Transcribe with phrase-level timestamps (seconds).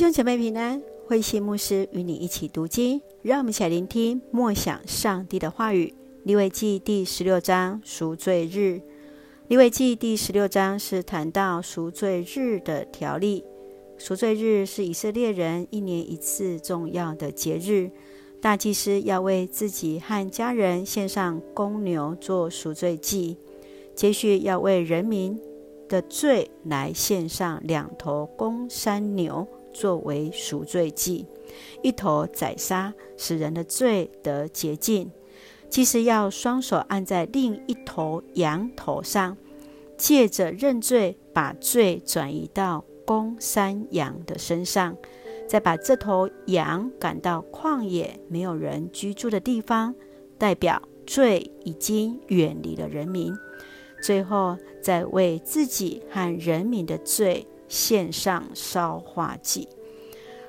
[0.00, 5.92] 兄姐妹平安，慧馨牧师与你一起读经，让我们一起来聆听默想上帝的话语。
[6.22, 8.80] 利未记第十六章赎罪日。
[9.48, 13.44] 利未记第十六章是谈到赎罪日的条例。
[13.98, 17.90] 赎罪日是以色列人一年一次重要的节日，
[18.40, 23.36] 大祭司要为自己和家人献上公牛做赎罪祭，
[23.94, 25.38] 接续要为人民
[25.90, 29.46] 的罪来献上两头公山牛。
[29.72, 31.26] 作为赎罪祭，
[31.82, 35.10] 一头宰杀，使人的罪得洁净。
[35.68, 39.36] 其实要双手按在另一头羊头上，
[39.96, 44.96] 借着认罪，把罪转移到公山羊的身上，
[45.48, 49.94] 再把这头羊赶到旷野没有人居住的地方，
[50.38, 53.32] 代表罪已经远离了人民。
[54.02, 57.46] 最后，再为自己和人民的罪。
[57.70, 59.68] 献上烧化祭，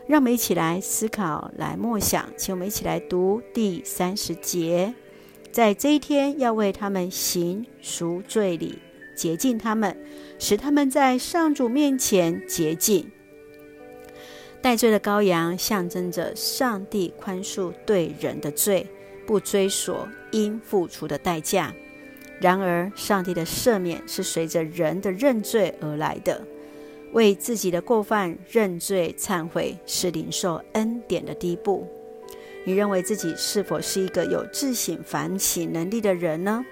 [0.07, 2.27] 让我们一起来思考、来默想。
[2.35, 4.93] 请我们一起来读第三十节，
[5.51, 8.79] 在这一天要为他们行赎罪礼，
[9.15, 9.95] 洁净他们，
[10.39, 13.09] 使他们在上主面前洁净。
[14.61, 18.87] 代罪的羔羊象征着上帝宽恕对人的罪，
[19.27, 21.73] 不追索应付出的代价。
[22.39, 26.43] 然而，上帝的赦免是随着人的认罪而来的。
[27.13, 31.87] 为自己的过犯认罪忏悔，是领受恩典的第一步。
[32.65, 36.63] 你认为自己是否是一个有自省反省能力的人呢？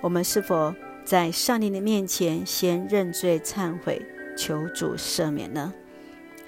[0.00, 4.00] 我们是否在上帝的面前先认罪忏悔，
[4.36, 5.72] 求主赦免呢？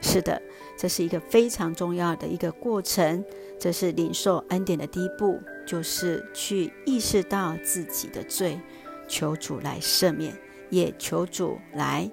[0.01, 0.41] 是的，
[0.77, 3.25] 这是一个非常重要的一个过程。
[3.59, 8.61] 这是领受恩典的第一步，就是去意识到自己的罪，
[9.09, 10.35] 求主来赦免，
[10.71, 12.11] 也求主来。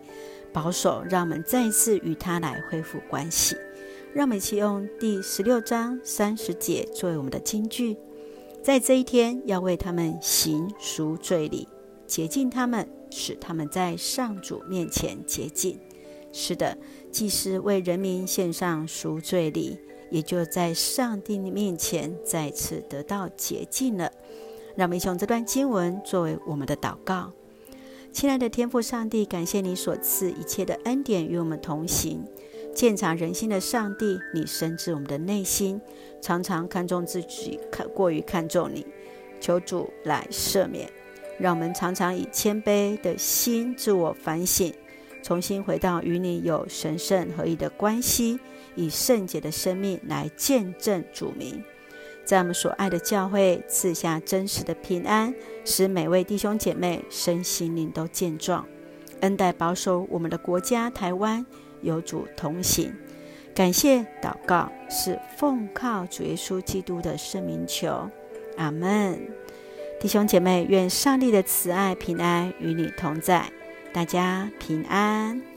[0.54, 3.56] 保守，让我们再一次与他来恢复关系。
[4.14, 7.98] 让我们一起用第十六章三十节作为我们的金句，
[8.62, 11.68] 在这一天要为他们行赎罪礼，
[12.06, 15.80] 洁净他们，使他们在上主面前洁净。
[16.34, 16.78] 是的，
[17.12, 19.78] 祭司为人民献上赎罪礼，
[20.10, 24.12] 也就在上帝的面前再次得到洁净了。
[24.76, 27.32] 让我们一起用这段经文作为我们的祷告。
[28.12, 32.24] 亲爱的天父上帝，感谢你所赐一切的恩典与我们同行。
[32.76, 35.80] 鉴察人心的上帝，你深知我们的内心，
[36.22, 38.86] 常常看重自己，看过于看重你。
[39.40, 40.90] 求主来赦免，
[41.40, 44.74] 让我们常常以谦卑的心自我反省，
[45.24, 48.40] 重新回到与你有神圣合一的关系，
[48.76, 51.64] 以圣洁的生命来见证主名。
[52.24, 55.34] 在我们所爱的教会赐下真实的平安，
[55.66, 58.66] 使每位弟兄姐妹身心灵都健壮，
[59.22, 61.46] 恩待保守我们的国家台湾
[61.82, 62.94] 有主同行。
[63.54, 68.10] 感谢祷告是奉靠主耶稣基督的圣名求，
[68.58, 69.20] 阿门。
[70.00, 73.52] 弟兄姐妹，愿上帝的慈爱平安与你同在，
[73.94, 75.51] 大家平安。